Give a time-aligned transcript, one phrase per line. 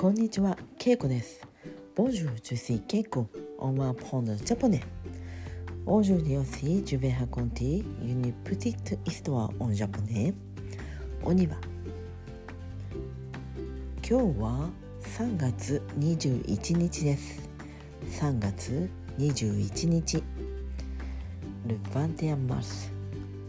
[0.00, 1.46] こんにちは、ケイコです。
[1.94, 3.26] Bonjour, je suis Keiko.
[3.58, 4.80] On va apprendre le japonais.
[5.84, 10.32] Aujourd'hui aussi, je vais raconter une petite histoire en japonais.
[11.22, 11.56] On y va.
[14.02, 14.70] 今日は
[15.02, 17.50] 3月21日です。
[18.22, 18.88] 3月
[19.18, 20.22] 21日。
[21.68, 22.90] Le 21 mars。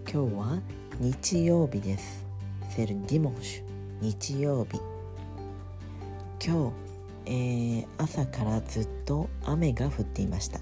[0.04, 0.60] 今日は
[1.00, 2.26] 日曜日です。
[2.76, 3.64] C'est le dimanche。
[4.02, 4.91] 日曜日。
[6.44, 6.74] 今
[7.26, 10.60] 日、えー朝からずっと雨が降っていました。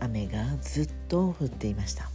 [0.00, 2.10] 雨がずっと降っていました、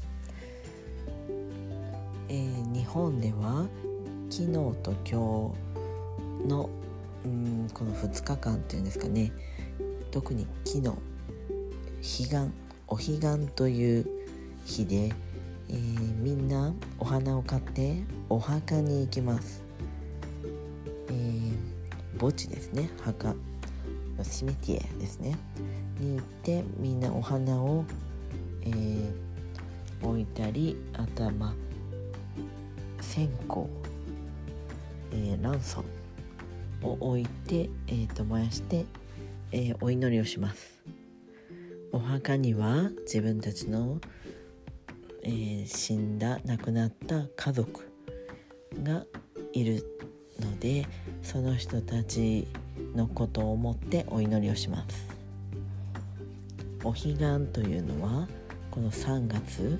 [2.29, 3.65] えー日本では
[4.29, 4.53] 昨日
[4.83, 5.51] と今
[6.43, 6.69] 日の
[7.25, 9.31] うんこの2日間っていうんですかね。
[10.11, 10.93] 特に昨日彼
[12.01, 12.35] 岸
[12.87, 14.05] お彼岸という
[14.63, 15.11] 日で、
[15.69, 19.63] えーみんなお花を買ってお墓に行きます、
[21.09, 21.72] えー
[22.19, 23.33] 墓地ですね墓
[24.17, 25.37] のシメティエですね。
[25.99, 27.85] に行ってみんなお花を、
[28.61, 29.33] えー
[30.05, 31.53] 置いたりあとはまあ
[33.01, 33.65] 線香、
[35.11, 35.85] えーランソン
[36.85, 38.85] を置いて、えーと燃やして、
[39.53, 40.81] えーお祈りをします。
[41.93, 43.99] お墓には自分たちの、
[45.23, 47.89] えー死んだ亡くなった家族
[48.83, 49.05] が
[49.53, 49.85] いる
[50.41, 50.85] ので
[51.21, 52.47] その人たち
[52.95, 55.07] のことを思ってお祈りをします。
[56.83, 57.17] お彼岸
[57.53, 58.27] というのは
[58.69, 59.79] この3月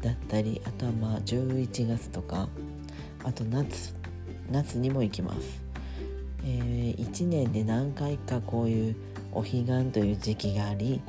[0.00, 2.48] だったりあとはまあ11月とか
[3.22, 3.94] あと夏
[4.50, 5.62] 夏にも行きます、
[6.44, 8.96] え1年で何回かこういう
[9.30, 11.00] お彼岸という時期があり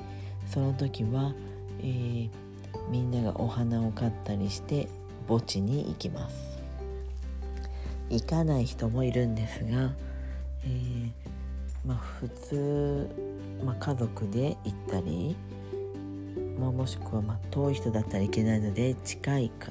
[0.47, 1.33] その時は、
[1.79, 2.43] えー
[2.89, 4.87] みんながお花を買ったりして
[5.27, 6.52] 墓地に行きます。
[8.13, 9.91] 行かない人もいるんですが、
[10.63, 11.11] えー
[11.85, 13.09] まあ普通、
[13.65, 15.35] まあ、家族で行ったり、
[16.57, 19.69] まあ、もしくはまあ遠い人だったらいけないので近いか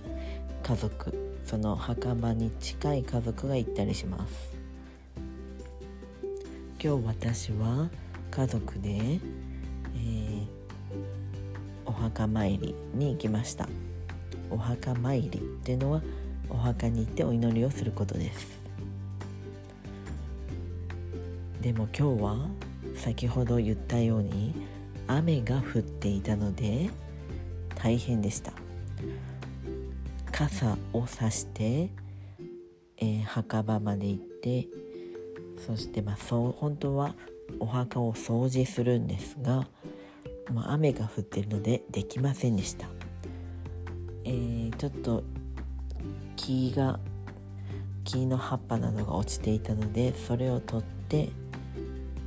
[0.62, 4.52] 家族その墓場に近い家族が行ったりします。
[6.82, 7.88] 今日私は
[8.30, 10.62] 家族で、えー
[11.84, 13.68] お墓参りに行きました。
[14.50, 16.02] お墓参りっていうのは
[16.48, 18.60] お墓に行ってお祈りをすることです。
[21.60, 22.48] でも今日は
[22.96, 24.54] 先ほど言ったように
[25.06, 26.90] 雨が降っていたので
[27.74, 28.52] 大変でした。
[30.32, 31.90] 傘を差して、
[32.96, 34.66] えー墓場まで行って
[35.64, 37.14] そしてまあそう本当は
[37.60, 39.68] お墓を掃除するんですが、
[40.52, 42.88] まあ、雨が降ってるのでできませんでした、
[44.24, 45.22] えーちょっと
[46.36, 46.98] 木が
[48.04, 51.28] 木の葉っぱなどが落ちていたのでそれを取って、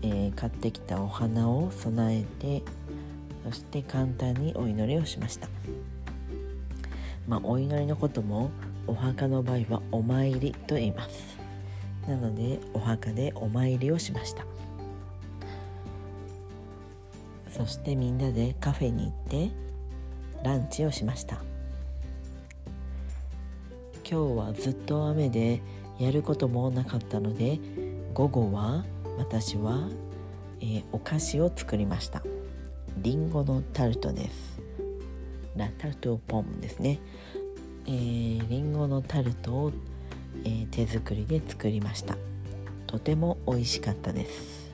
[0.01, 2.63] えー買ってきたお花を備えて
[3.43, 5.47] そして簡単にお祈りをしました。
[7.27, 8.51] まあお祈りのことも
[8.87, 11.37] お墓の場合はお参りと言います。
[12.07, 14.45] なのでお墓でお参りをしました。
[17.49, 19.49] そしてみんなでカフェに行って
[20.43, 21.54] ランチをしました。
[24.07, 25.61] 今日はずっと雨で
[25.99, 27.59] やることもなかったので
[28.13, 28.85] 午後は
[29.17, 29.89] 私は、
[30.59, 32.21] えーお菓子を作りました。
[32.97, 34.61] りんごのタルトです。
[35.55, 36.99] ラタルトポンですね。
[37.85, 39.71] えーりんごのタルトを、
[40.43, 42.17] えー手作りで作りました。
[42.87, 44.71] とても美味しかったです。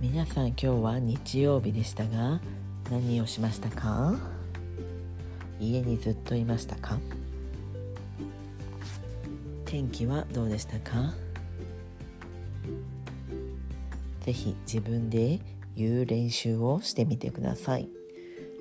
[0.00, 2.40] 皆さん今日は日曜日でしたが
[2.90, 4.37] 何をしましたか？
[5.60, 6.98] 家にずっといましたか？
[9.64, 11.14] 天気はどうでしたか？
[14.20, 15.40] ぜひ自分で
[15.76, 17.88] 言う練習をしてみてください。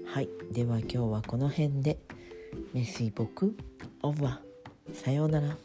[0.05, 1.99] はいでは今日はこの辺で。
[2.73, 3.55] メシボク
[4.01, 5.57] オーバーさようなら。